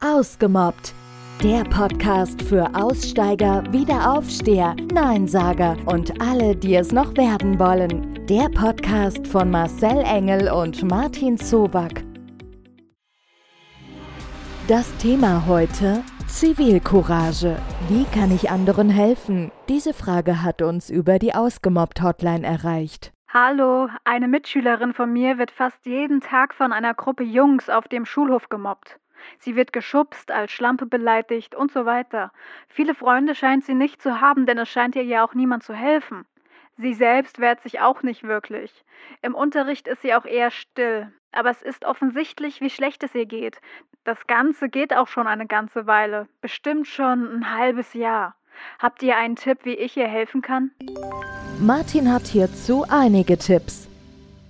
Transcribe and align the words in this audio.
Ausgemobbt. 0.00 0.94
Der 1.42 1.64
Podcast 1.64 2.40
für 2.42 2.72
Aussteiger, 2.72 3.64
Wiederaufsteher, 3.72 4.76
Neinsager 4.92 5.76
und 5.86 6.20
alle, 6.20 6.54
die 6.54 6.76
es 6.76 6.92
noch 6.92 7.16
werden 7.16 7.58
wollen. 7.58 8.24
Der 8.26 8.48
Podcast 8.48 9.26
von 9.26 9.50
Marcel 9.50 9.98
Engel 10.04 10.52
und 10.52 10.84
Martin 10.84 11.36
Zoback. 11.36 12.04
Das 14.68 14.96
Thema 14.98 15.44
heute 15.48 16.04
Zivilcourage. 16.28 17.56
Wie 17.88 18.04
kann 18.16 18.30
ich 18.32 18.50
anderen 18.50 18.90
helfen? 18.90 19.50
Diese 19.68 19.94
Frage 19.94 20.44
hat 20.44 20.62
uns 20.62 20.90
über 20.90 21.18
die 21.18 21.34
Ausgemobbt-Hotline 21.34 22.46
erreicht. 22.46 23.12
Hallo, 23.34 23.88
eine 24.04 24.28
Mitschülerin 24.28 24.94
von 24.94 25.12
mir 25.12 25.38
wird 25.38 25.50
fast 25.50 25.84
jeden 25.86 26.20
Tag 26.20 26.54
von 26.54 26.72
einer 26.72 26.94
Gruppe 26.94 27.24
Jungs 27.24 27.68
auf 27.68 27.88
dem 27.88 28.06
Schulhof 28.06 28.48
gemobbt. 28.48 29.00
Sie 29.38 29.56
wird 29.56 29.72
geschubst, 29.72 30.30
als 30.30 30.52
Schlampe 30.52 30.86
beleidigt 30.86 31.54
und 31.54 31.72
so 31.72 31.86
weiter. 31.86 32.32
Viele 32.68 32.94
Freunde 32.94 33.34
scheint 33.34 33.64
sie 33.64 33.74
nicht 33.74 34.02
zu 34.02 34.20
haben, 34.20 34.46
denn 34.46 34.58
es 34.58 34.68
scheint 34.68 34.96
ihr 34.96 35.04
ja 35.04 35.24
auch 35.24 35.34
niemand 35.34 35.62
zu 35.62 35.74
helfen. 35.74 36.24
Sie 36.76 36.94
selbst 36.94 37.40
wehrt 37.40 37.60
sich 37.60 37.80
auch 37.80 38.02
nicht 38.02 38.22
wirklich. 38.22 38.84
Im 39.20 39.34
Unterricht 39.34 39.88
ist 39.88 40.02
sie 40.02 40.14
auch 40.14 40.24
eher 40.24 40.50
still. 40.50 41.12
Aber 41.32 41.50
es 41.50 41.60
ist 41.60 41.84
offensichtlich, 41.84 42.60
wie 42.60 42.70
schlecht 42.70 43.02
es 43.02 43.14
ihr 43.14 43.26
geht. 43.26 43.60
Das 44.04 44.26
Ganze 44.26 44.68
geht 44.68 44.94
auch 44.94 45.08
schon 45.08 45.26
eine 45.26 45.46
ganze 45.46 45.86
Weile. 45.86 46.28
Bestimmt 46.40 46.86
schon 46.86 47.38
ein 47.38 47.54
halbes 47.54 47.94
Jahr. 47.94 48.36
Habt 48.78 49.02
ihr 49.02 49.16
einen 49.16 49.36
Tipp, 49.36 49.58
wie 49.64 49.74
ich 49.74 49.96
ihr 49.96 50.08
helfen 50.08 50.40
kann? 50.40 50.70
Martin 51.60 52.12
hat 52.12 52.26
hierzu 52.26 52.84
einige 52.88 53.36
Tipps. 53.36 53.87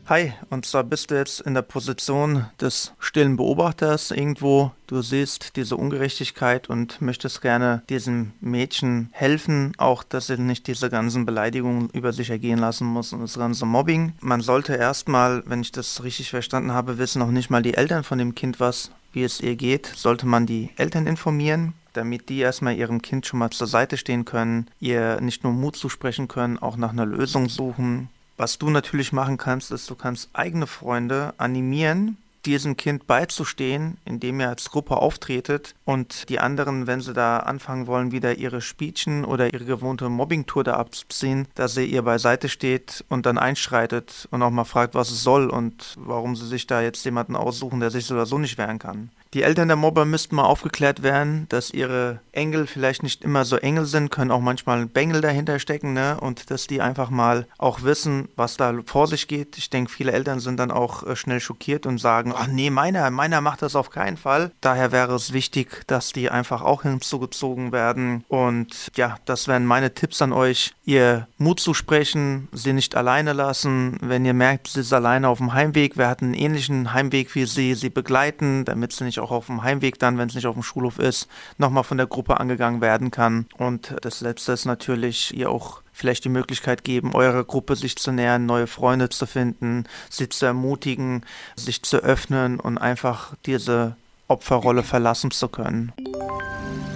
Hi, 0.08 0.32
und 0.48 0.64
zwar 0.64 0.84
bist 0.84 1.10
du 1.10 1.16
jetzt 1.16 1.42
in 1.42 1.52
der 1.52 1.60
Position 1.60 2.46
des 2.58 2.94
stillen 2.98 3.36
Beobachters 3.36 4.10
irgendwo. 4.10 4.72
Du 4.86 5.02
siehst 5.02 5.54
diese 5.56 5.76
Ungerechtigkeit 5.76 6.70
und 6.70 7.02
möchtest 7.02 7.42
gerne 7.42 7.82
diesem 7.90 8.32
Mädchen 8.40 9.10
helfen, 9.12 9.74
auch 9.76 10.02
dass 10.02 10.28
sie 10.28 10.38
nicht 10.38 10.66
diese 10.66 10.88
ganzen 10.88 11.26
Beleidigungen 11.26 11.90
über 11.90 12.14
sich 12.14 12.30
ergehen 12.30 12.58
lassen 12.58 12.86
muss 12.86 13.12
und 13.12 13.20
das 13.20 13.36
ganze 13.36 13.66
Mobbing. 13.66 14.14
Man 14.22 14.40
sollte 14.40 14.76
erstmal, 14.76 15.42
wenn 15.44 15.60
ich 15.60 15.72
das 15.72 16.02
richtig 16.02 16.30
verstanden 16.30 16.72
habe, 16.72 16.96
wissen 16.96 17.20
auch 17.20 17.30
nicht 17.30 17.50
mal 17.50 17.60
die 17.60 17.74
Eltern 17.74 18.02
von 18.02 18.16
dem 18.16 18.34
Kind 18.34 18.60
was, 18.60 18.90
wie 19.12 19.24
es 19.24 19.42
ihr 19.42 19.56
geht. 19.56 19.92
Sollte 19.94 20.24
man 20.24 20.46
die 20.46 20.70
Eltern 20.78 21.06
informieren, 21.06 21.74
damit 21.92 22.30
die 22.30 22.38
erstmal 22.38 22.76
ihrem 22.76 23.02
Kind 23.02 23.26
schon 23.26 23.40
mal 23.40 23.50
zur 23.50 23.66
Seite 23.66 23.98
stehen 23.98 24.24
können, 24.24 24.68
ihr 24.80 25.20
nicht 25.20 25.44
nur 25.44 25.52
Mut 25.52 25.76
zusprechen 25.76 26.28
können, 26.28 26.56
auch 26.56 26.78
nach 26.78 26.92
einer 26.92 27.04
Lösung 27.04 27.50
suchen 27.50 28.08
was 28.38 28.58
du 28.58 28.70
natürlich 28.70 29.12
machen 29.12 29.36
kannst, 29.36 29.70
ist, 29.72 29.90
du 29.90 29.94
kannst 29.94 30.30
eigene 30.32 30.66
Freunde 30.66 31.34
animieren, 31.36 32.16
diesem 32.48 32.76
Kind 32.78 33.06
beizustehen, 33.06 33.98
indem 34.06 34.40
ihr 34.40 34.48
als 34.48 34.70
Gruppe 34.70 34.96
auftretet 34.96 35.74
und 35.84 36.28
die 36.30 36.40
anderen, 36.40 36.86
wenn 36.86 37.00
sie 37.00 37.12
da 37.12 37.40
anfangen 37.40 37.86
wollen, 37.86 38.10
wieder 38.10 38.38
ihre 38.38 38.62
Spielchen 38.62 39.24
oder 39.26 39.52
ihre 39.52 39.66
gewohnte 39.66 40.08
Mobbingtour 40.08 40.64
da 40.64 40.74
abzuziehen, 40.74 41.46
dass 41.54 41.74
sie 41.74 41.84
ihr 41.84 42.02
beiseite 42.02 42.48
steht 42.48 43.04
und 43.10 43.26
dann 43.26 43.36
einschreitet 43.36 44.26
und 44.30 44.42
auch 44.42 44.50
mal 44.50 44.64
fragt, 44.64 44.94
was 44.94 45.10
es 45.10 45.22
soll 45.22 45.50
und 45.50 45.94
warum 45.98 46.36
sie 46.36 46.46
sich 46.46 46.66
da 46.66 46.80
jetzt 46.80 47.04
jemanden 47.04 47.36
aussuchen, 47.36 47.80
der 47.80 47.90
sich 47.90 48.06
so 48.06 48.14
oder 48.14 48.24
so 48.24 48.38
nicht 48.38 48.56
wehren 48.56 48.78
kann. 48.78 49.10
Die 49.34 49.42
Eltern 49.42 49.68
der 49.68 49.76
Mobber 49.76 50.06
müssten 50.06 50.36
mal 50.36 50.44
aufgeklärt 50.44 51.02
werden, 51.02 51.46
dass 51.50 51.70
ihre 51.70 52.20
Engel 52.32 52.66
vielleicht 52.66 53.02
nicht 53.02 53.22
immer 53.22 53.44
so 53.44 53.56
Engel 53.56 53.84
sind, 53.84 54.10
können 54.10 54.30
auch 54.30 54.40
manchmal 54.40 54.86
Bengel 54.86 55.20
dahinter 55.20 55.58
stecken, 55.58 55.92
ne? 55.92 56.18
Und 56.18 56.50
dass 56.50 56.66
die 56.66 56.80
einfach 56.80 57.10
mal 57.10 57.46
auch 57.58 57.82
wissen, 57.82 58.28
was 58.36 58.56
da 58.56 58.72
vor 58.86 59.06
sich 59.06 59.28
geht. 59.28 59.58
Ich 59.58 59.68
denke, 59.68 59.92
viele 59.92 60.12
Eltern 60.12 60.40
sind 60.40 60.58
dann 60.58 60.70
auch 60.70 61.02
äh, 61.02 61.14
schnell 61.14 61.40
schockiert 61.40 61.84
und 61.84 61.98
sagen, 61.98 62.32
ach 62.38 62.46
nee, 62.46 62.70
meiner, 62.70 63.10
meiner 63.10 63.40
macht 63.40 63.62
das 63.62 63.76
auf 63.76 63.90
keinen 63.90 64.16
Fall. 64.16 64.52
Daher 64.60 64.92
wäre 64.92 65.14
es 65.14 65.32
wichtig, 65.32 65.82
dass 65.86 66.12
die 66.12 66.30
einfach 66.30 66.62
auch 66.62 66.82
hinzugezogen 66.82 67.72
werden. 67.72 68.24
Und 68.28 68.90
ja, 68.96 69.16
das 69.24 69.48
wären 69.48 69.66
meine 69.66 69.94
Tipps 69.94 70.22
an 70.22 70.32
euch, 70.32 70.74
ihr 70.84 71.26
Mut 71.36 71.60
zu 71.60 71.74
sprechen, 71.74 72.48
sie 72.52 72.72
nicht 72.72 72.96
alleine 72.96 73.32
lassen. 73.32 73.98
Wenn 74.00 74.24
ihr 74.24 74.34
merkt, 74.34 74.68
sie 74.68 74.80
ist 74.80 74.92
alleine 74.92 75.28
auf 75.28 75.38
dem 75.38 75.52
Heimweg, 75.52 75.98
wir 75.98 76.08
hatten 76.08 76.26
einen 76.26 76.34
ähnlichen 76.34 76.92
Heimweg 76.92 77.34
wie 77.34 77.44
sie, 77.44 77.74
sie 77.74 77.90
begleiten, 77.90 78.64
damit 78.64 78.92
sie 78.92 79.04
nicht 79.04 79.18
auch 79.20 79.30
auf 79.30 79.46
dem 79.46 79.62
Heimweg 79.62 79.98
dann, 79.98 80.18
wenn 80.18 80.28
es 80.28 80.34
nicht 80.34 80.46
auf 80.46 80.54
dem 80.54 80.62
Schulhof 80.62 80.98
ist, 80.98 81.28
nochmal 81.58 81.84
von 81.84 81.98
der 81.98 82.06
Gruppe 82.06 82.38
angegangen 82.40 82.80
werden 82.80 83.10
kann. 83.10 83.46
Und 83.56 83.94
das 84.02 84.20
Letzte 84.20 84.52
ist 84.52 84.64
natürlich, 84.64 85.36
ihr 85.36 85.50
auch 85.50 85.82
vielleicht 85.98 86.24
die 86.24 86.28
Möglichkeit 86.28 86.84
geben, 86.84 87.12
eurer 87.12 87.42
Gruppe 87.42 87.74
sich 87.74 87.96
zu 87.96 88.12
nähern, 88.12 88.46
neue 88.46 88.68
Freunde 88.68 89.08
zu 89.08 89.26
finden, 89.26 89.84
sie 90.08 90.28
zu 90.28 90.46
ermutigen, 90.46 91.26
sich 91.56 91.82
zu 91.82 91.96
öffnen 91.96 92.60
und 92.60 92.78
einfach 92.78 93.34
diese 93.46 93.96
Opferrolle 94.28 94.84
verlassen 94.84 95.32
zu 95.32 95.48
können. 95.48 95.92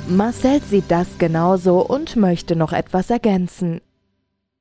Marcel 0.09 0.63
sieht 0.63 0.85
das 0.89 1.19
genauso 1.19 1.81
und 1.81 2.15
möchte 2.15 2.55
noch 2.55 2.73
etwas 2.73 3.11
ergänzen. 3.11 3.81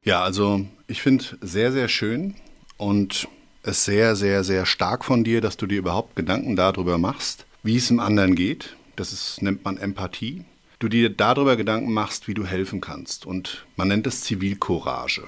Ja, 0.03 0.23
also 0.23 0.65
ich 0.87 1.03
finde 1.03 1.25
sehr, 1.41 1.71
sehr 1.71 1.87
schön 1.87 2.33
und 2.77 3.27
es 3.61 3.85
sehr, 3.85 4.15
sehr, 4.15 4.43
sehr 4.43 4.65
stark 4.65 5.05
von 5.05 5.23
dir, 5.23 5.39
dass 5.39 5.55
du 5.55 5.67
dir 5.67 5.77
überhaupt 5.77 6.15
Gedanken 6.15 6.55
darüber 6.55 6.97
machst, 6.97 7.45
wie 7.61 7.77
es 7.77 7.89
dem 7.89 7.99
anderen 7.99 8.33
geht. 8.33 8.75
Das 8.95 9.13
ist, 9.13 9.43
nennt 9.43 9.63
man 9.63 9.77
Empathie. 9.77 10.45
Du 10.81 10.89
dir 10.89 11.11
darüber 11.11 11.57
Gedanken 11.57 11.93
machst, 11.93 12.27
wie 12.27 12.33
du 12.33 12.43
helfen 12.43 12.81
kannst. 12.81 13.27
Und 13.27 13.67
man 13.75 13.89
nennt 13.89 14.07
es 14.07 14.21
Zivilcourage. 14.21 15.21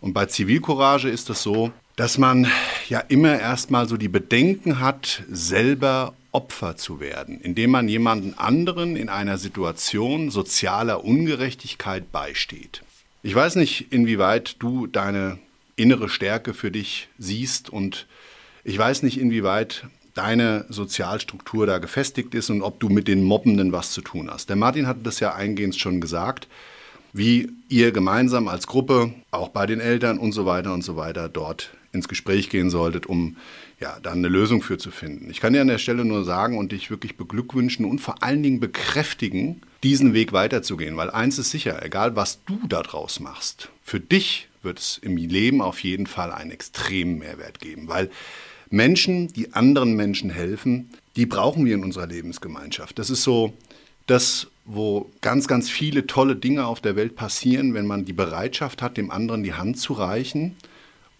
Und 0.00 0.12
bei 0.12 0.26
Zivilcourage 0.26 1.08
ist 1.08 1.30
es 1.30 1.42
so, 1.42 1.72
dass 1.96 2.16
man 2.16 2.46
ja 2.88 3.00
immer 3.00 3.40
erstmal 3.40 3.88
so 3.88 3.96
die 3.96 4.06
Bedenken 4.06 4.78
hat, 4.78 5.24
selber 5.28 6.14
Opfer 6.30 6.76
zu 6.76 7.00
werden, 7.00 7.40
indem 7.40 7.72
man 7.72 7.88
jemanden 7.88 8.34
anderen 8.38 8.94
in 8.94 9.08
einer 9.08 9.36
Situation 9.36 10.30
sozialer 10.30 11.04
Ungerechtigkeit 11.04 12.12
beisteht. 12.12 12.84
Ich 13.24 13.34
weiß 13.34 13.56
nicht, 13.56 13.92
inwieweit 13.92 14.62
du 14.62 14.86
deine 14.86 15.38
innere 15.74 16.08
Stärke 16.08 16.54
für 16.54 16.70
dich 16.70 17.08
siehst 17.18 17.68
und 17.68 18.06
ich 18.62 18.78
weiß 18.78 19.02
nicht, 19.02 19.18
inwieweit 19.18 19.88
deine 20.14 20.66
Sozialstruktur 20.68 21.66
da 21.66 21.78
gefestigt 21.78 22.34
ist 22.34 22.50
und 22.50 22.62
ob 22.62 22.80
du 22.80 22.88
mit 22.88 23.08
den 23.08 23.22
Mobbenden 23.22 23.72
was 23.72 23.92
zu 23.92 24.02
tun 24.02 24.30
hast. 24.30 24.48
Der 24.48 24.56
Martin 24.56 24.86
hatte 24.86 25.00
das 25.02 25.20
ja 25.20 25.34
eingehend 25.34 25.76
schon 25.76 26.00
gesagt, 26.00 26.48
wie 27.12 27.50
ihr 27.68 27.92
gemeinsam 27.92 28.48
als 28.48 28.66
Gruppe, 28.66 29.12
auch 29.30 29.48
bei 29.48 29.66
den 29.66 29.80
Eltern 29.80 30.18
und 30.18 30.32
so 30.32 30.46
weiter 30.46 30.72
und 30.72 30.82
so 30.82 30.96
weiter, 30.96 31.28
dort 31.28 31.70
ins 31.92 32.08
Gespräch 32.08 32.48
gehen 32.48 32.70
solltet, 32.70 33.06
um 33.06 33.36
ja, 33.80 33.98
dann 34.02 34.18
eine 34.18 34.28
Lösung 34.28 34.62
für 34.62 34.78
zu 34.78 34.90
finden. 34.90 35.28
Ich 35.30 35.40
kann 35.40 35.52
dir 35.52 35.60
an 35.60 35.68
der 35.68 35.78
Stelle 35.78 36.04
nur 36.04 36.24
sagen 36.24 36.56
und 36.56 36.72
dich 36.72 36.90
wirklich 36.90 37.16
beglückwünschen 37.16 37.84
und 37.84 37.98
vor 37.98 38.22
allen 38.22 38.42
Dingen 38.42 38.60
bekräftigen, 38.60 39.60
diesen 39.82 40.14
Weg 40.14 40.32
weiterzugehen, 40.32 40.96
weil 40.96 41.10
eins 41.10 41.38
ist 41.38 41.50
sicher, 41.50 41.84
egal 41.84 42.16
was 42.16 42.44
du 42.44 42.58
daraus 42.68 43.20
machst, 43.20 43.68
für 43.82 44.00
dich 44.00 44.48
wird 44.62 44.78
es 44.78 44.98
im 44.98 45.16
Leben 45.16 45.60
auf 45.60 45.80
jeden 45.80 46.06
Fall 46.06 46.32
einen 46.32 46.52
extremen 46.52 47.18
Mehrwert 47.18 47.58
geben, 47.58 47.88
weil 47.88 48.08
Menschen, 48.72 49.28
die 49.28 49.52
anderen 49.52 49.94
Menschen 49.94 50.30
helfen, 50.30 50.90
die 51.16 51.26
brauchen 51.26 51.64
wir 51.64 51.74
in 51.74 51.84
unserer 51.84 52.06
Lebensgemeinschaft. 52.06 52.98
Das 52.98 53.10
ist 53.10 53.22
so 53.22 53.52
das, 54.06 54.48
wo 54.64 55.10
ganz, 55.20 55.46
ganz 55.46 55.68
viele 55.68 56.06
tolle 56.06 56.36
Dinge 56.36 56.66
auf 56.66 56.80
der 56.80 56.96
Welt 56.96 57.14
passieren, 57.14 57.74
wenn 57.74 57.86
man 57.86 58.04
die 58.04 58.14
Bereitschaft 58.14 58.80
hat, 58.80 58.96
dem 58.96 59.10
anderen 59.10 59.42
die 59.42 59.52
Hand 59.52 59.78
zu 59.78 59.92
reichen 59.92 60.56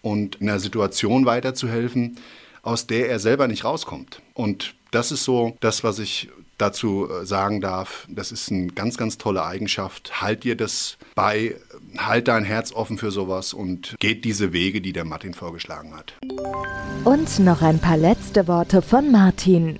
und 0.01 0.37
in 0.37 0.49
einer 0.49 0.59
Situation 0.59 1.25
weiterzuhelfen, 1.25 2.17
aus 2.63 2.87
der 2.87 3.09
er 3.09 3.19
selber 3.19 3.47
nicht 3.47 3.65
rauskommt. 3.65 4.21
Und 4.33 4.73
das 4.91 5.11
ist 5.11 5.23
so 5.23 5.55
das, 5.59 5.83
was 5.83 5.99
ich 5.99 6.29
dazu 6.57 7.09
äh, 7.09 7.25
sagen 7.25 7.61
darf. 7.61 8.07
Das 8.09 8.31
ist 8.31 8.51
eine 8.51 8.67
ganz, 8.67 8.97
ganz 8.97 9.17
tolle 9.17 9.45
Eigenschaft. 9.45 10.21
Halt 10.21 10.43
dir 10.43 10.55
das 10.55 10.97
bei, 11.15 11.55
halt 11.97 12.27
dein 12.27 12.43
Herz 12.43 12.71
offen 12.71 12.97
für 12.97 13.11
sowas 13.11 13.53
und 13.53 13.95
geht 13.99 14.25
diese 14.25 14.53
Wege, 14.53 14.81
die 14.81 14.93
der 14.93 15.05
Martin 15.05 15.33
vorgeschlagen 15.33 15.95
hat. 15.95 16.13
Und 17.03 17.39
noch 17.39 17.61
ein 17.61 17.79
paar 17.79 17.97
letzte 17.97 18.47
Worte 18.47 18.81
von 18.81 19.11
Martin. 19.11 19.79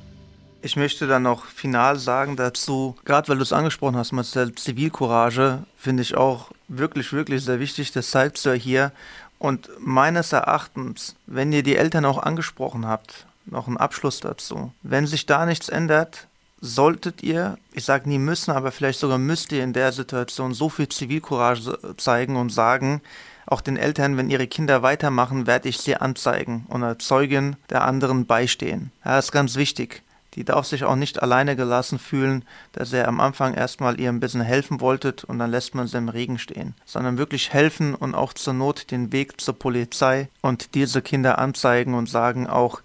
Ich 0.61 0.77
möchte 0.77 1.07
dann 1.07 1.23
noch 1.23 1.45
final 1.45 1.99
sagen 1.99 2.37
dazu, 2.37 2.95
gerade 3.03 3.27
weil 3.27 3.37
du 3.37 3.43
es 3.43 3.51
angesprochen 3.51 3.97
hast 3.97 4.13
mit 4.13 4.33
der 4.33 4.55
Zivilcourage, 4.55 5.63
finde 5.75 6.03
ich 6.03 6.15
auch 6.15 6.51
wirklich, 6.69 7.11
wirklich 7.11 7.43
sehr 7.43 7.59
wichtig. 7.59 7.91
Das 7.91 8.11
zeigst 8.11 8.45
du 8.45 8.49
ja 8.49 8.55
hier. 8.55 8.91
Und 9.39 9.69
meines 9.79 10.31
Erachtens, 10.31 11.15
wenn 11.27 11.51
ihr 11.51 11.63
die 11.63 11.75
Eltern 11.75 12.05
auch 12.05 12.17
angesprochen 12.17 12.87
habt, 12.87 13.25
noch 13.45 13.67
ein 13.67 13.75
Abschluss 13.75 14.21
dazu. 14.21 14.71
Wenn 14.83 15.05
sich 15.05 15.25
da 15.25 15.45
nichts 15.45 15.67
ändert, 15.67 16.27
solltet 16.63 17.21
ihr, 17.23 17.57
ich 17.73 17.83
sage 17.83 18.07
nie 18.07 18.17
müssen, 18.17 18.51
aber 18.51 18.71
vielleicht 18.71 18.99
sogar 18.99 19.17
müsst 19.17 19.51
ihr 19.51 19.63
in 19.63 19.73
der 19.73 19.91
Situation 19.91 20.53
so 20.53 20.69
viel 20.69 20.87
Zivilcourage 20.87 21.77
zeigen 21.97 22.37
und 22.37 22.51
sagen, 22.51 23.01
auch 23.45 23.59
den 23.59 23.75
Eltern, 23.75 24.15
wenn 24.15 24.29
ihre 24.29 24.47
Kinder 24.47 24.81
weitermachen, 24.81 25.45
werde 25.45 25.67
ich 25.67 25.79
sie 25.79 25.97
anzeigen 25.97 26.65
und 26.69 26.81
als 26.83 27.05
Zeugin 27.05 27.57
der 27.69 27.83
anderen 27.83 28.25
beistehen. 28.25 28.93
Ja, 29.03 29.17
das 29.17 29.25
ist 29.25 29.31
ganz 29.33 29.57
wichtig. 29.57 30.03
Die 30.35 30.45
darf 30.45 30.65
sich 30.65 30.85
auch 30.85 30.95
nicht 30.95 31.21
alleine 31.21 31.57
gelassen 31.57 31.99
fühlen, 31.99 32.45
dass 32.71 32.93
ihr 32.93 33.09
am 33.09 33.19
Anfang 33.19 33.53
erstmal 33.53 33.99
ihr 33.99 34.09
ein 34.09 34.21
bisschen 34.21 34.41
helfen 34.41 34.79
wolltet 34.79 35.25
und 35.25 35.39
dann 35.39 35.51
lässt 35.51 35.75
man 35.75 35.87
sie 35.87 35.97
im 35.97 36.09
Regen 36.09 36.39
stehen, 36.39 36.75
sondern 36.85 37.17
wirklich 37.17 37.51
helfen 37.51 37.93
und 37.93 38.15
auch 38.15 38.33
zur 38.33 38.53
Not 38.53 38.89
den 38.89 39.11
Weg 39.11 39.39
zur 39.41 39.59
Polizei 39.59 40.29
und 40.41 40.73
diese 40.75 41.01
Kinder 41.01 41.37
anzeigen 41.37 41.93
und 41.93 42.09
sagen 42.09 42.47
auch, 42.47 42.81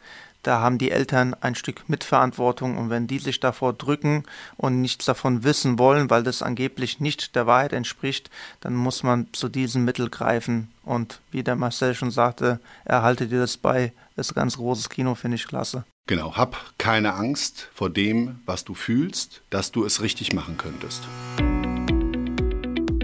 da 0.48 0.62
haben 0.62 0.78
die 0.78 0.90
Eltern 0.90 1.34
ein 1.42 1.54
Stück 1.54 1.90
Mitverantwortung 1.90 2.78
und 2.78 2.88
wenn 2.88 3.06
die 3.06 3.18
sich 3.18 3.38
davor 3.38 3.74
drücken 3.74 4.22
und 4.56 4.80
nichts 4.80 5.04
davon 5.04 5.44
wissen 5.44 5.78
wollen, 5.78 6.08
weil 6.08 6.22
das 6.22 6.40
angeblich 6.40 7.00
nicht 7.00 7.36
der 7.36 7.46
Wahrheit 7.46 7.74
entspricht, 7.74 8.30
dann 8.60 8.74
muss 8.74 9.02
man 9.02 9.26
zu 9.32 9.50
diesem 9.50 9.84
Mittel 9.84 10.08
greifen 10.08 10.70
und 10.84 11.20
wie 11.30 11.42
der 11.42 11.54
Marcel 11.54 11.94
schon 11.94 12.10
sagte, 12.10 12.60
erhalte 12.86 13.26
dir 13.26 13.40
das 13.40 13.58
bei, 13.58 13.92
das 14.16 14.28
ist 14.28 14.34
ganz 14.34 14.56
großes 14.56 14.88
Kino, 14.88 15.14
finde 15.14 15.34
ich 15.34 15.46
klasse. 15.46 15.84
Genau, 16.06 16.34
hab 16.34 16.56
keine 16.78 17.12
Angst 17.12 17.68
vor 17.74 17.90
dem, 17.90 18.40
was 18.46 18.64
du 18.64 18.72
fühlst, 18.72 19.42
dass 19.50 19.70
du 19.70 19.84
es 19.84 20.00
richtig 20.00 20.32
machen 20.32 20.56
könntest. 20.56 21.02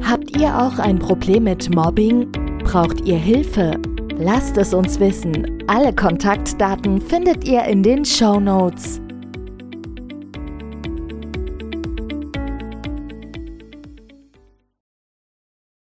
Habt 0.03 0.35
ihr 0.35 0.59
auch 0.59 0.79
ein 0.79 0.99
Problem 0.99 1.45
mit 1.45 1.75
Mobbing? 1.75 2.33
Braucht 2.65 3.03
ihr 3.03 3.19
Hilfe? 3.19 3.79
Lasst 4.19 4.57
es 4.59 4.73
uns 4.73 5.01
wissen. 5.01 5.65
Alle 5.67 5.93
Kontaktdaten 5.93 7.01
findet 7.01 7.49
ihr 7.49 7.65
in 7.65 7.83
den 7.83 8.05
Show 8.05 8.39
Notes. 8.39 9.01